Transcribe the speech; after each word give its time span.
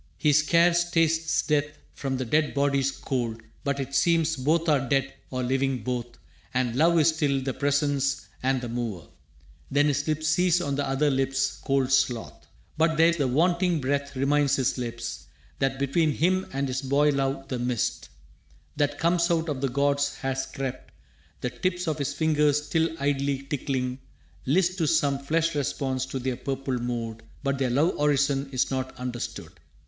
He 0.17 0.33
scarce 0.33 0.89
tastes 0.89 1.43
death 1.43 1.77
from 1.93 2.17
the 2.17 2.25
dead 2.25 2.55
body's 2.55 2.89
cold, 2.89 3.39
But 3.63 3.79
it 3.79 3.93
seems 3.93 4.35
both 4.35 4.67
are 4.67 4.89
dead 4.89 5.13
or 5.29 5.43
living 5.43 5.83
both 5.83 6.17
And 6.55 6.75
love 6.75 6.97
is 6.97 7.09
still 7.09 7.39
the 7.43 7.53
Presence 7.53 8.27
and 8.41 8.61
the 8.61 8.67
Mover. 8.67 9.05
Then 9.69 9.85
his 9.89 10.07
lips 10.07 10.27
cease 10.27 10.59
on 10.59 10.73
the 10.73 10.87
other 10.89 11.11
lips' 11.11 11.59
cold 11.63 11.91
sloth. 11.91 12.47
But 12.79 12.97
there 12.97 13.11
the 13.13 13.27
wanting 13.27 13.79
breath 13.79 14.15
reminds 14.15 14.55
his 14.55 14.79
lips 14.79 15.27
That 15.59 15.77
between 15.77 16.13
him 16.13 16.47
and 16.51 16.67
his 16.67 16.81
boy 16.81 17.09
love 17.09 17.47
the 17.49 17.59
mist 17.59 18.09
That 18.77 18.97
comes 18.97 19.29
out 19.29 19.49
of 19.49 19.61
the 19.61 19.69
gods 19.69 20.15
has 20.15 20.47
crept. 20.47 20.91
The 21.41 21.51
tips 21.51 21.85
Of 21.87 21.99
his 21.99 22.11
fingers, 22.15 22.65
still 22.65 22.89
idly 22.99 23.43
tickling, 23.43 23.99
list 24.47 24.79
To 24.79 24.87
some 24.87 25.19
flesh 25.19 25.53
response 25.53 26.07
to 26.07 26.17
their 26.17 26.37
purple 26.37 26.79
mood. 26.79 27.21
But 27.43 27.59
their 27.59 27.69
love 27.69 27.99
orison 27.99 28.49
is 28.51 28.71
not 28.71 28.97
understood. 28.97 29.51